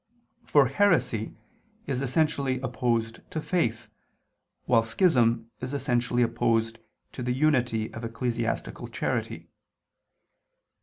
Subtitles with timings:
[0.45, 1.35] For heresy
[1.85, 3.87] is essentially opposed to faith,
[4.65, 6.79] while schism is essentially opposed
[7.11, 9.47] to the unity of ecclesiastical charity.